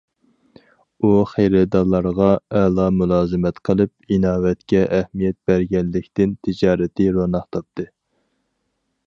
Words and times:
ئۇ 1.01 1.09
خېرىدارلارغا 1.31 2.29
ئەلا 2.61 2.87
مۇلازىمەت 3.01 3.61
قىلىپ، 3.69 4.15
ئىناۋەتكە 4.17 4.83
ئەھمىيەت 4.97 5.39
بەرگەنلىكتىن، 5.51 6.35
تىجارىتى 6.49 7.11
روناق 7.21 7.49
تاپتى. 7.55 7.89